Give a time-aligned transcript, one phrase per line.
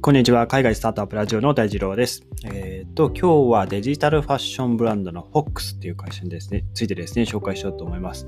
[0.00, 0.46] こんにちは。
[0.46, 2.22] 海外スタートアップラジオの大二郎です。
[2.44, 8.24] えっ、と、今日はデジタルファッションブランドの FOX っていう会社にですね、ついてですね、紹介しようと思います。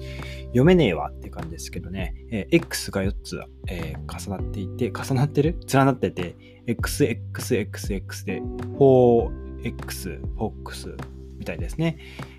[0.47, 5.61] 読めねえわっていう感じですけどね、えー X が4つ、えー重なっていて、重なってる？
[5.73, 6.35] 連なってて、
[6.67, 10.97] XXXX で 4X、FOX
[11.39, 11.99] みたいですね。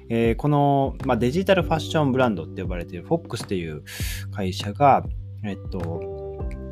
[0.10, 3.84] えーこの、まあ、デジタルファッションブランドって呼ばれている FOX っていう
[4.34, 5.06] 会社が、
[5.46, 5.80] えっと、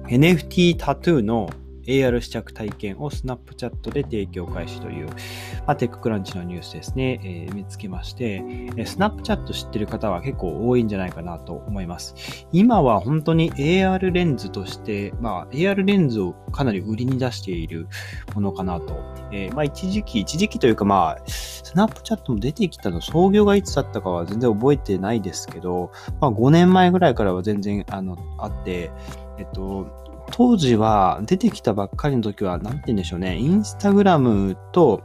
[0.09, 1.49] NFT タトゥーの
[1.85, 8.41] AR 試着体験をスナップチャットで提供開始という、まあ、テッククランチのニュースですね、えー見つけまして、
[8.77, 12.15] えスナップチャット知ってる方は結構多いんじゃないかなと思います。
[12.51, 17.87] 今は本当に AR レンズとして、まあ、AR レンズをかなり売りに出している
[18.33, 18.95] ものかなと。
[19.31, 28.91] えーまあ、一時期、一時期というかまあ、スナップチャットも出てきたの、創業がいつだったかは全然覚えてないですけど、まあ、5年前ぐらいからは全然あのあって、
[29.37, 35.03] えっと、当時は出てきたばっかりの時は、なんて言うんでしょうね、インスタグラムと、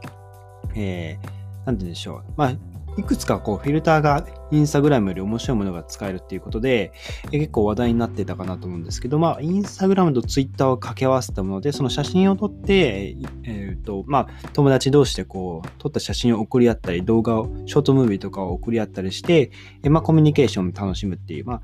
[0.75, 2.53] えー、なんて言うんでしょう、まあ、
[2.97, 6.93] いくつかこうフィルターがインスタグラムより面白いものが使えるっていうことで、
[7.31, 19.51] 結構話題になってたかなと思うんですけど、まあ、インスタグラムとツイッターを掛け合わせたもので、その写真を撮って、えーと、まあ、友達同士でこう、撮った写真を送り合ったり、動画を、ショートムービーとかを送り合ったりして、
[19.83, 21.61] えまあ、コミュニケーションを楽しむっていう、まあ、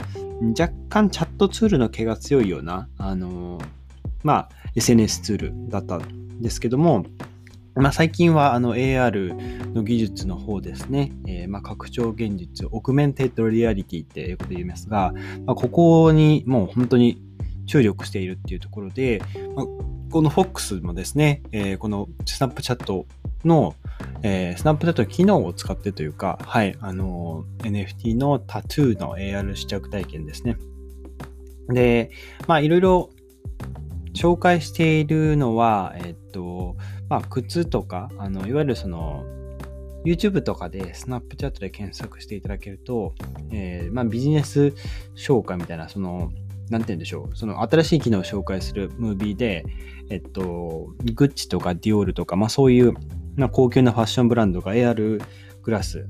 [0.60, 3.82] 若干チャットツールの気が強いような、あのー
[4.24, 7.06] まあ、SNS ツールだったんですけども、
[7.76, 15.14] まあ、最近はあの AR の技術の方ですね、えーまあ、拡張現実、 augmented reality ってよく言いますが、
[15.46, 17.22] まあ、ここにもう本当に
[17.68, 19.22] 注力しているっていうところで、
[19.56, 19.66] まあ、
[20.12, 23.06] この FOX もですね、えーこのスナップチャット
[23.46, 23.76] の、
[24.24, 30.58] えースナップチャットの機能を使ってというか、はい、あの NFT のタトゥーの AR 試着体験ですね。
[31.70, 32.12] で、
[32.48, 33.10] まあ、いろいろ
[34.14, 36.76] 紹介しているのは、えっと、
[37.12, 39.26] まあ、靴とか、あの、いわゆるその、
[40.06, 43.16] YouTube とかでスナップチャットで検索していただけると、
[43.52, 44.74] えーまあ、ビジネス
[45.14, 46.32] 紹介みたいな、その、
[46.70, 49.66] なんて言うんでしょう、その新しい機能を紹介するムービーで、
[50.10, 52.94] えっと、グッチとかディオールとか、まあそういう、
[53.36, 55.22] まあ、高級なファッションブランドが AR
[55.64, 56.08] グラス、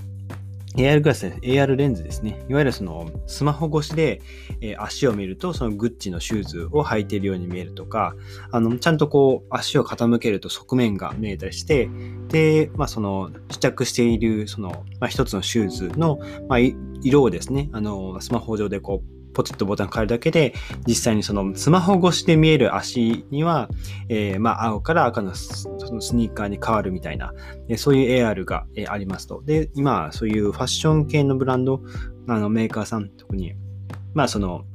[0.78, 1.40] AR グラスですね。
[1.44, 2.44] AR レンズですね。
[2.50, 4.22] いわゆるそのスマホ越しで、
[4.62, 8.16] えー足を見るとそのグッチのシューズを履いているように見えるとか、
[8.52, 11.90] あの、ちゃんとこう足を傾けると側面が見えたりして、
[12.30, 16.60] で、まあその試着しているその、まあ、一つのシューズの、まあ、
[17.04, 20.54] 色をですね、あの、スマホ上でこう、ポチッとボタン変えるだけで、
[20.88, 23.70] 実際にそのスマホ越しで見える足には、
[24.08, 27.34] えーまあ青から赤のスそのスニーカーに変わるみたいな、
[27.68, 29.42] えそういう AR が、えありますと。
[29.44, 31.82] で、今、そういうファッション系のブランド、
[32.28, 33.56] あのメーカーさん、特に、
[34.14, 34.66] まあその、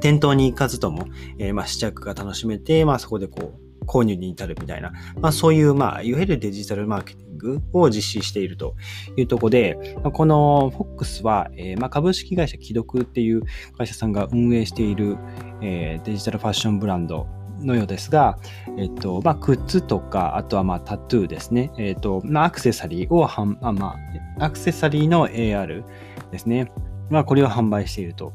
[0.00, 1.06] 店頭に行かずとも、
[1.38, 8.76] えーま試着が楽しめて、まあそこでこう、購入に至るみたいな、まあそういう、まあ、いわゆるデジタルマーケティングを実施していると
[9.16, 13.42] いうところで、この FOX は、えーまあ株式会社既読っていう
[13.76, 15.16] 会社さんが運営している、
[15.62, 17.26] えーデジタルファッションブランド
[17.60, 18.38] のようですが、
[18.76, 21.70] えっと、まあ、靴とか、あとはまあタトゥーですね。
[21.78, 23.96] えっと、まあ、アクセサリーをはん、あま
[24.38, 25.84] あ、アクセサリーの AR
[26.30, 26.70] ですね。
[27.10, 28.32] まあ、これを販売していると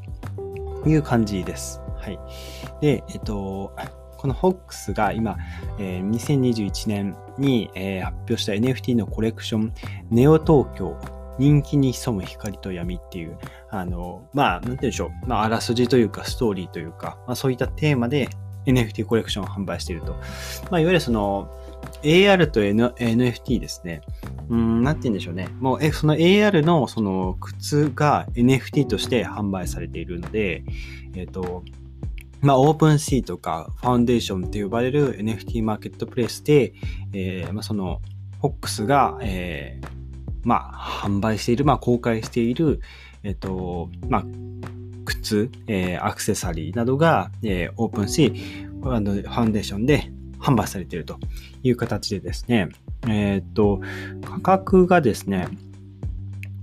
[0.86, 1.80] いう感じです。
[1.96, 2.18] はい。
[2.80, 3.72] で、えっと、
[4.24, 5.36] この FOX が今、
[5.78, 9.74] えー2021年に、えー発表した NFT のコレクション、
[10.10, 10.98] ネオ東京、
[11.38, 13.36] 人気に潜む光と闇っていう、
[13.68, 15.28] あの、まあ、なんて言うんでしょう。
[15.28, 18.30] まあ、あらすじというか、ストーリーというか、まあ、そういったテーマで
[18.64, 20.12] NFT コレクションを販売していると。
[20.70, 21.50] まあ、いわゆるその、
[22.02, 24.00] AR と N- NFT ですね。
[24.48, 25.48] うん、なんて言うんでしょうね。
[25.60, 30.62] もう、え、その AR のその靴が NFT として販売されているので、
[31.14, 31.62] えっ、と、
[32.44, 36.74] まあ、オープンシーとかファウンデーションって呼ばれる NFT マーケットプレイスで、
[37.14, 38.02] えーまあ、その、
[38.42, 39.88] FOX が、えー
[40.42, 42.80] まあ、販売している、まあ、公開している、
[43.22, 44.24] えっ、と、まあ、
[45.06, 51.18] 靴、えーアクセサリーなどが、えーオープンシー、あのファウンデーションで販売されていると
[51.62, 52.68] いう形でですね、
[53.08, 53.80] えっ、と、
[54.22, 55.48] 価格がですね、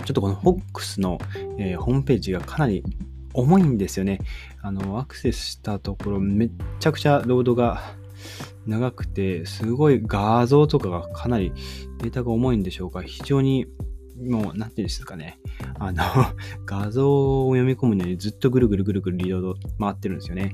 [0.05, 1.17] ちょっとこの FOX の、
[1.57, 2.83] えーホームページがかなり
[3.33, 4.19] 重いんですよね。
[4.61, 7.81] あの、アクセスしたところ、めっちゃくちゃロードが
[8.67, 11.53] 長くて、すごい画像とかがかなり
[11.99, 13.01] データが重いんでしょうか。
[13.01, 13.67] 非常に、
[14.21, 15.39] もう、なんていうんですかね。
[15.79, 16.03] あの、
[16.65, 20.53] 画像を読み込むのにずっとぐるぐるぐるぐるリロード回ってるんですよね。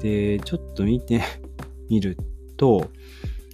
[0.00, 1.22] で、ちょっと見て
[1.88, 2.16] みる
[2.56, 2.90] と、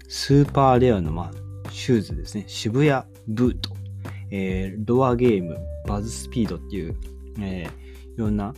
[0.08, 2.44] スーパーレアの、まあ、シューズですね。
[2.46, 3.70] 渋谷ブート、
[4.30, 5.56] えーロアゲーム、
[5.86, 6.96] バズスピードっていう、
[7.40, 7.85] えー
[8.16, 8.54] いろんな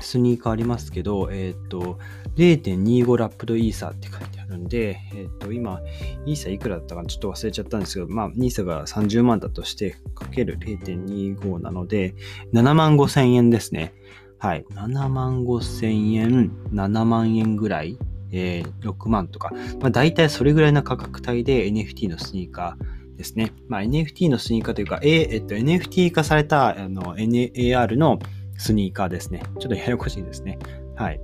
[0.00, 1.98] スニーカーありますけど、えっ、と、
[2.36, 5.80] 0.25ラップドイーサーって書いてあるんで、えっ、と、今、
[6.26, 12.14] イーサーいくらだったかちょっと忘れちゃったんですけど、まあ、ニーサーが30万だとして、かける0.25なので、
[12.52, 13.94] 7万5千円ですね。
[14.38, 14.64] はい。
[14.70, 17.98] 7万5千円、7万円ぐらい、
[18.32, 23.52] えー、6万とか、まあ、大体それぐらいの価格帯で NFT のスニーカーですね。
[23.68, 28.18] まあ、NFT のスニーカーというか、ええっと、NFT 化されたあの NAR の
[28.62, 29.42] スニーカーですね。
[29.58, 30.56] ちょっとややこしいですね。
[30.94, 31.20] はい。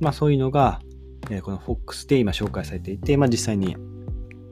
[0.00, 0.80] まあそういうのが、
[1.30, 3.74] えー、この FOX で今紹介されていて、まあ実際に、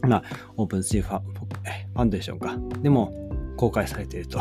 [0.01, 0.23] まあ、
[0.57, 3.13] OpenSea、ファ、Foundation か、でも
[3.59, 4.41] 公開されていると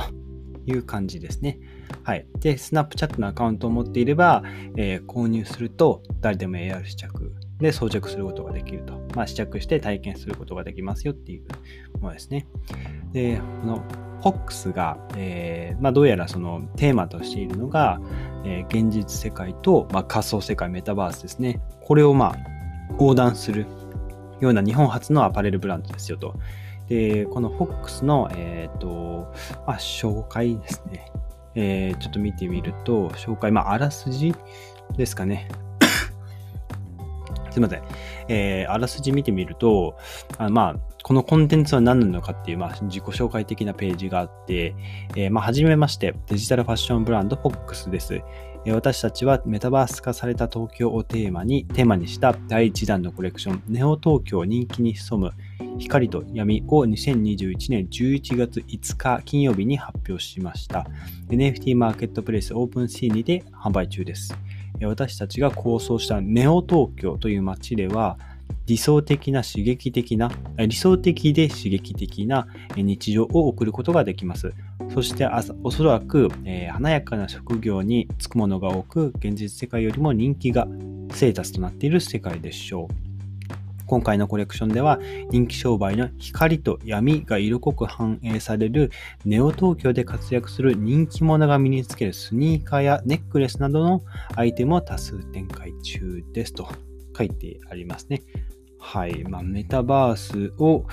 [0.66, 1.60] いう感じですね。
[2.04, 2.26] はい。
[2.40, 4.42] で、 Snapchat のアカウントを持っていれば、
[4.78, 8.94] えー、購入すると誰でも AR 試着で装着することができると。
[9.16, 12.48] まあ、試着して体験することができますよっていうものですね。
[13.12, 13.84] で、この
[14.22, 18.00] FOX が、えー、まあ、どうやらそのテーマとしているのが、
[18.46, 21.62] えー、現実世界と、まあ、仮想世界、メタバースですね。
[21.82, 22.36] これをまあ
[22.94, 23.66] 横断する
[24.40, 26.36] ような日本初のアパレルブランドですよと。
[26.88, 29.34] で、この FOX の、え、ー、と、
[29.66, 31.12] まあ、紹介ですね。
[31.56, 34.34] えー、ちょっと見てみると、紹介、まあ、あらすじ
[34.98, 35.48] ですかね。
[37.52, 37.84] すいません。
[38.28, 39.98] えー、あらすじ見てみると、
[40.38, 44.76] あまあ、このコンテンツは何なのかっていう、まあ、自己紹介的なページがあって、
[45.16, 48.22] えー、まあ、はじめまして、デジタルファッションブランド FOX です。
[48.70, 55.32] 私たちはメタバース化された東京をテーマに、テーマにした第1弾のコレクション、ネオ東京人気に潜む
[55.80, 60.86] 光と闇を2021年11月5日金曜日に発表しました。
[61.30, 64.36] NFT マーケットプレイスオープンシーニで販売中です。
[64.86, 68.18] 私たちが構想したネオ東京という街では、
[68.66, 74.54] 理想的な刺激的な、理想的で刺激的な日常を送ることができます。
[74.94, 75.28] そして
[75.64, 80.68] おそらく、えー、華やかな職業に就くものが多く、現実世界よりも人気が
[81.14, 83.11] ステータスとなっている世界でしょう。
[83.92, 85.02] 今回のコレクションでは
[85.32, 88.90] 人気商売の光と闇が色濃く反映される
[89.26, 94.02] ネオ東京で活躍する人気者が身につけるスニーカーやネックレスなどの
[94.38, 96.70] アイテムを多数展開中ですと
[97.18, 98.22] 書いてありますね。
[98.80, 99.26] はい。
[99.26, 100.86] まあ、メタバースを、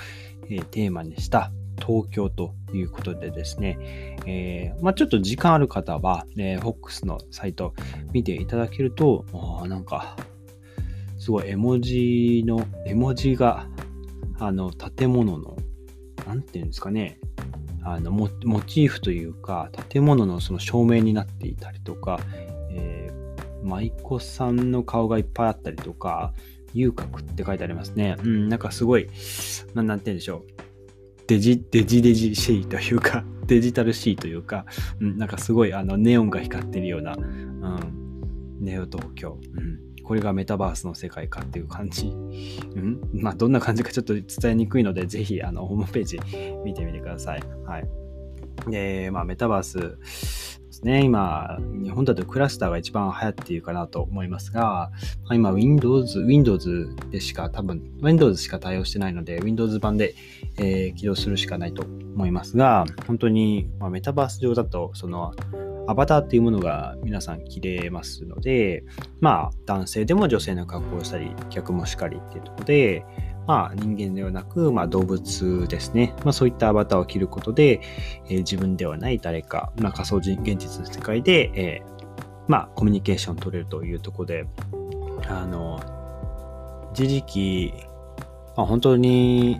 [0.49, 3.77] えー、テーマにした東京ということでですね、
[4.25, 7.73] えー、まあ、ちょっと時間ある方は、えー、FOX のサイト
[8.11, 9.25] 見ていただけると、
[9.61, 10.17] あなんか、
[11.29, 13.67] すごい絵文字の、絵文字が、
[14.39, 15.55] あの、建物の、
[16.25, 17.19] なんていうんですかね、
[17.83, 22.19] あのモ、モチーフというか、建物のその照明になっていたりとか、
[22.71, 26.33] えー、舞妓さんの顔がいっぱいあったりとか、
[26.73, 28.15] 遊郭って書いてありますね。
[28.23, 29.07] うん、なんかすごい、
[29.75, 30.43] ななんて言うんでしょう。
[31.27, 34.65] デジ、デジデジシーというか、 デジタルシーというか、
[34.99, 39.37] うん、なんかすごいあのネオンが光ってるような、うん、ネオ東京。
[39.53, 42.07] うんこれがメタバースの世界かっていう感じ。
[42.07, 42.09] う
[42.79, 44.23] ん、まあ、どんな感じかちょっと伝
[44.53, 46.19] えにくいので、ぜひ、あの、ホームページ
[46.65, 47.43] 見てみてください。
[47.67, 47.87] はい。
[48.71, 49.85] で、まあ、メタバースで
[50.71, 51.03] すね。
[51.03, 54.89] 今、日本だとクラスターが一番流行っているかなと思いますが、
[55.25, 60.15] まあ、今、Windows、Windows でしか、多分、Windows しか対応してないので、Windows 版で、
[60.57, 65.35] えー、起動するしかないと思いますが、本当に、まあ、メタバース上だと、その、
[65.89, 68.83] アバターっていうものが皆さん着れますので、
[69.21, 73.03] まあ男性でも女性の格好をしたり、逆もしかりっていうところで、
[73.47, 76.13] まあ人間ではなく、まあ動物ですね。
[76.23, 77.81] まあそういったアバターを着ることで、
[78.27, 82.11] えー、自分ではない誰か、まあ仮想人現実の世界で、えー、
[82.47, 84.45] まあコミュニケーション取れるというところで、
[85.27, 85.79] あの、
[86.93, 87.73] 一時期、
[88.55, 89.59] まあ、本当に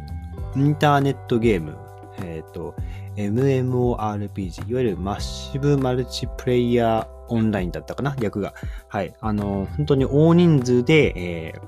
[0.56, 1.76] インターネットゲーム、
[2.20, 2.76] えっ、ー、と、
[3.20, 8.54] MMORPG、いわゆるマッシブマルチプレイヤーオンラインだったかな、略が。
[8.88, 9.14] はい。
[9.20, 11.62] あの、本当に大人数で、えー、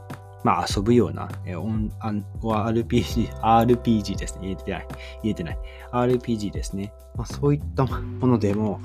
[0.43, 4.41] まあ遊ぶような、えー、オン RPG、RPG ですね。
[4.43, 4.87] 言えてない。
[5.23, 5.57] 言えてない。
[5.91, 6.93] RPG ですね。
[7.15, 8.79] まあそういったものでも、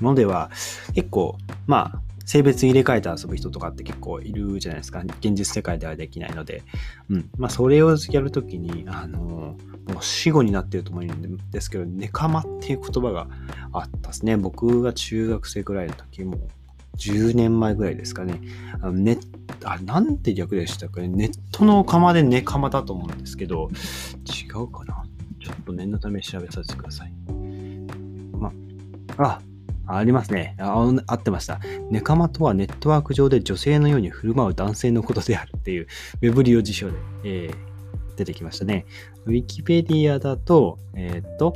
[0.00, 0.50] ものでは
[0.94, 1.36] 結構、
[1.66, 5.00] まあ性別入れ替えて遊ぶ人とかって結構いるじゃないですか。
[5.20, 6.62] 現実世界ではできないので。
[7.08, 7.30] うん。
[7.38, 9.56] まあそれをやるときに、あのも
[10.00, 13.28] う死後になってると思うんですけど、ネカマっていう言葉が
[13.72, 14.36] あったですね。
[14.36, 16.38] 僕が中学生ぐらいの時も、
[16.96, 18.40] 10年前ぐらいですかね。
[18.80, 19.18] あのネ
[19.64, 21.08] あなんて略でしたかね。
[21.08, 23.70] ネットの釜でネカマだと思うんですけど、
[24.26, 25.04] 違うかな。
[25.42, 27.12] ちょっと念のため調べさせてください。
[28.38, 28.52] ま、
[29.18, 29.40] あ、
[29.96, 30.56] ありますね。
[30.58, 31.60] あ合ってました。
[31.90, 35.86] ネカマとはネットワーク上で女性のように振る舞う男性のことであるっていう、
[36.22, 38.86] ウェブリオ辞書で、えー、出てきましたね。
[39.26, 41.54] ウィキペディアだと、えっ、と、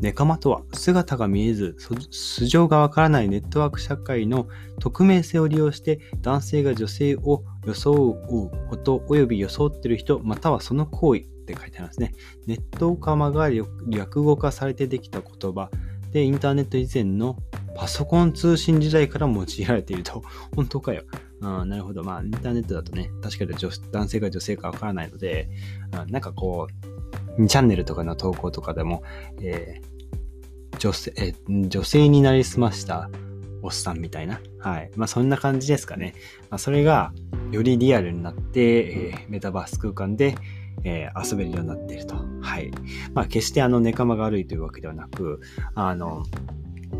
[0.00, 4.48] ネカマとは姿が見えず素性がわからないネットワーク社会の
[4.80, 12.12] 匿名性を利用して男性が女性を装うこと及び装っている人またはその行為って書いてありますね。
[12.46, 13.48] ネットカマが
[13.88, 15.70] 略語化されてできた言葉
[16.14, 17.36] でインターネット以前の
[17.74, 20.22] パソコン通信時代から用いられていると。
[20.54, 21.02] 本当かよ。
[21.42, 22.04] あなるほど。
[22.04, 23.54] まあ、インターネットだとね、確かに
[23.90, 25.50] 男性か女性かわからないので、
[25.90, 26.68] あなんかこ
[27.36, 29.02] う、2チャンネルとかの投稿とかでも、
[29.42, 33.10] えー、女性、え女性になりすました
[33.62, 34.40] おっさんみたいな。
[34.60, 34.92] はい。
[34.94, 36.14] まあ、そんな感じですかね。
[36.48, 37.12] まあ、それが、
[37.50, 40.36] よりリアルになって、えー、メタバース空間で、
[40.82, 42.16] えー、遊べるようになっていると。
[42.40, 42.70] はい。
[43.12, 45.40] まあ、決してあの、ネカマが悪いというわけではなく、
[45.74, 46.24] あの、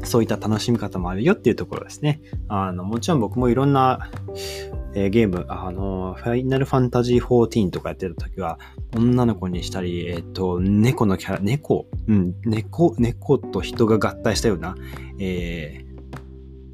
[0.02, 2.20] そういった楽しみ方もあるよっていうところですね。
[2.48, 4.10] あの、もちろん僕もいろんな、
[4.94, 8.58] えー、ゲーム、あの、ファイナルファンタジー14とかやってる時は、
[8.96, 14.74] 女の子にしたり、えっ、ー、と、猫のキャラ、猫、うん、猫、猫と人が合体したような、
[15.18, 15.83] えー、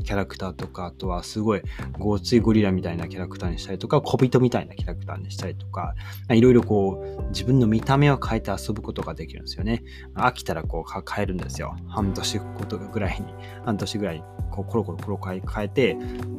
[0.03, 1.63] キャラクターとか、あとはすごい、
[1.99, 5.95] ゴーツイゴリラみたいなキャラクターにしたりとか、小人みたいなキャラクターにしたりとか、
[6.31, 9.83] いろいろこう、自分の見た目を変えて遊ぶことができるんですよね。
[10.15, 11.77] 飽きたらこう変えるんですよ。
[11.89, 13.27] 半年ことぐらいに、
[13.65, 15.97] 半年ぐらいこうコロコロコロ変えて、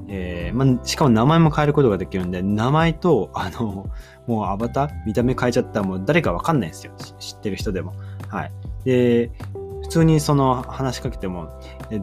[0.08, 3.88] えー、ま、しかも名前も変えることができるんで、名前と、あの、
[4.27, 6.94] もうアバター、見た目変えちゃったらもう誰かわかんないんですよ。
[7.20, 7.94] 知ってる人でも。
[8.27, 8.51] はい。
[8.84, 9.32] で、
[9.91, 11.50] 通にその話しかけても、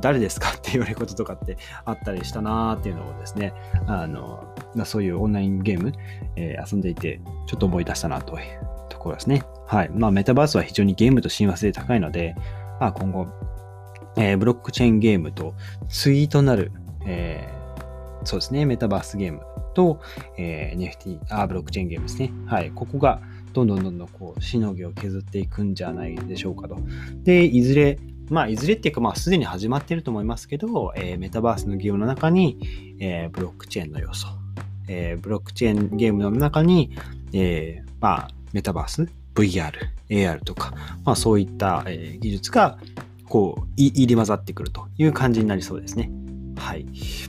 [0.01, 0.51] 誰ですか？
[0.51, 3.53] って言われることとかってあったりしたなーっていうのをですね、
[3.87, 5.93] あの、まあ、そういうオンラインゲーム、
[6.37, 9.43] えー、遊んでいて、ちょっと思い出したなというところですね。
[9.67, 9.91] はい。
[9.91, 12.37] まあ、メタバースは非常にゲームと親和性高いので、
[12.81, 13.27] まあ、今後、
[14.17, 15.55] えー、ブロックチェーンゲームと
[15.89, 16.73] 対となる、
[17.07, 19.41] えー、そうですね、メタバースゲーム
[19.75, 20.01] と、
[20.37, 22.33] えー、NFT、あ、ブロックチェーンゲームですね。
[22.47, 22.71] はい。
[22.71, 23.21] ここが、
[23.53, 26.77] どんどんどんどんこう、しのぎを削っていくんじゃないでしょうかと。
[27.25, 27.99] で、いずれ、
[28.31, 32.59] まあ、いずれっていうか、まあ、すでに始まっていると思いますけど、えー、メタバースのゲームの中に、
[33.01, 34.29] えー、ブロックチェーンの要素、
[34.89, 36.91] えー、ブロックチェーンゲームの中に、
[37.33, 39.73] えー、まあ、メタバース、VR、
[40.11, 40.75] AR とか、
[41.05, 42.79] まあ、そういった、えー、技術が、
[43.29, 46.11] こう、入り混ざってくるという感じになりそうですね。
[46.57, 46.85] はい。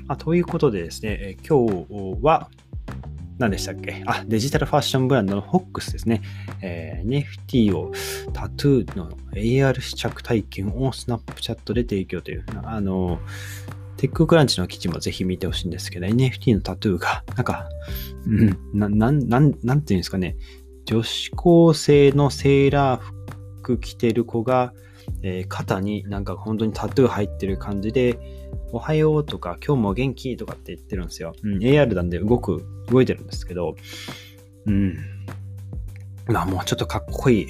[0.07, 2.49] まあ、ということでですね、えー、今日は、
[3.39, 4.03] 何でしたっけ？
[4.05, 6.21] あ、デジタルファッションブランドの FOX ですね。
[6.61, 7.93] えー、NFT を
[8.33, 13.19] タトゥーの AR 試着体験をスナップチャットで提供という、あの、
[13.95, 17.69] テッククランチの記事もぜひ見てほしいんですけど、NFT のタトゥーが、なんか、
[18.25, 20.35] うん、な、ん、なん、なんていうんですかね、
[20.85, 23.01] 女子高生のセーラー
[23.61, 24.73] 服着てる子が、
[25.21, 28.19] えー、肩になんか本当にタトゥー入ってる感じで、
[28.71, 31.33] おはようとか、今日も元気とかって言ってるんですよ。
[31.43, 33.75] うん、AR なんで動く、動いてるんですけど、
[34.65, 34.97] うん。
[36.27, 37.47] まあもうちょっとかっこいい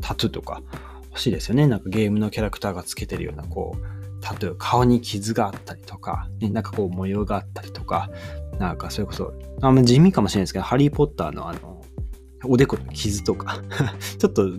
[0.00, 0.62] タトゥーとか
[1.10, 1.66] 欲しいですよね。
[1.66, 8.10] なんかゲームのキャラクターがつけてるような、こう、タトゥー、顔に傷があったりとか、ね、なんかこう模様があったりとか、
[8.58, 11.82] なんかそれこそ、あんま地味かもしれないですけど、ハリーポッターのあの、
[12.46, 13.62] おでこの傷とか
[14.18, 14.50] ちょっと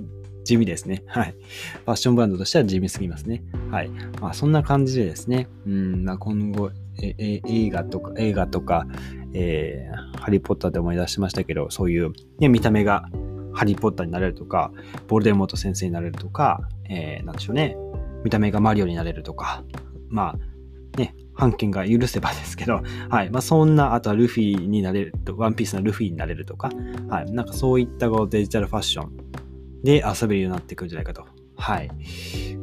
[0.45, 1.03] 地味ですね。
[1.07, 1.31] はい。
[1.31, 3.43] ファッションブランドとしては地味すぎますね。
[3.71, 3.89] はい。
[4.21, 6.71] まあ、そんな感じでですね、うん、まあ、今後、
[7.01, 8.87] ええ映画とか、映画とか、
[9.33, 13.09] えー、ハリーポッターで思い出しましたけど、そういう、ね、見た目が
[13.53, 14.71] ハリーポッターになれるとか、
[15.07, 17.75] ボルデモート先生になれるとか、えー、なんでしょうね、
[18.23, 19.63] 見た目がマリオになれるとか、
[20.09, 23.29] まあ、ね、判権が許せばですけど、はい。
[23.29, 26.69] まあ、そんな、あとはルフィになれると、ワンピースのルフィになれるとか、
[27.09, 27.31] はい。
[27.31, 29.11] なんかそういったデジタルファッション
[29.85, 31.25] で遊べるようになってくるんじゃないかと。
[31.55, 31.89] はい。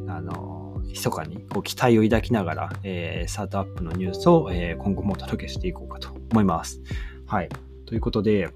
[0.09, 6.83] あの、密かにこう期待を抱きながら、えー、スタートアップのニュースを、えー、今後もお届けしていこうかと思います。
[7.27, 7.49] はい。
[7.87, 8.51] ということで、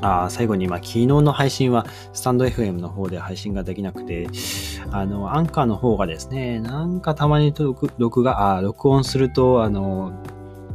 [0.00, 4.28] あ最後に、ま、昨日の配信は、スタンド FM の方で配信ができなくて、
[4.90, 10.12] あの、アンカーの方がですね、なんかたまに録録画、あ録音すると、あの、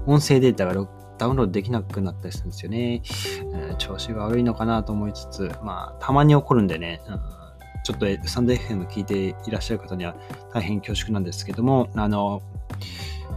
[0.08, 0.88] 音声データが
[1.22, 3.04] ダウンロードできなくなったりするんですよね。
[3.70, 7.20] うん、調子が悪いのかなと思いつつ、まあ、たまに起こるんでね、うん、
[7.84, 10.16] ちょっとサンデー FM 聞いていらっしゃる方には
[10.52, 12.42] 大変恐縮なんですけども、あの、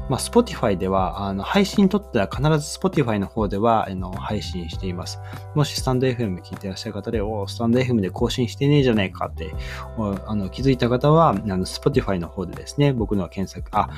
[0.09, 5.19] まあ、Spotify では、あの、配信にとっては必ず Spotify の方では、あの、配信しています。
[5.55, 9.55] もしスタンド FM 聞いていらっしゃる方で、おスタンド FM で更新してねえじゃないかって、
[10.27, 13.89] あの、気づいた方は、あの、Spotify の方でですね、僕の検索、あ、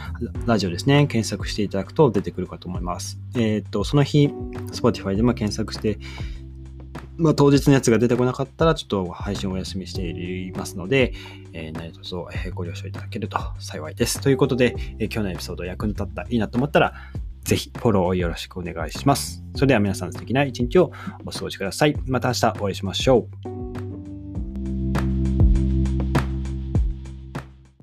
[0.47, 3.19] ラジオですね、検索していただくと出てくるかと思います。
[3.37, 4.29] えっ、と、その日、
[4.73, 5.99] Spotify でも検索して
[7.19, 11.13] まあ、当日のやつが出てこなかったら、ちょっと配信お休みしていますので、
[11.53, 12.15] えー、何卒
[12.55, 14.21] ご了承いただけると幸いです。
[14.21, 16.95] ということで、えー、今日のエピソード役に立ったいいなと思ったら、
[17.45, 19.43] ぜひフォローをよろしくお願いします。
[19.55, 20.93] それでは皆さん素敵な一日を
[21.25, 21.97] お過ごしください。
[22.07, 23.66] また明日お会いしましょう。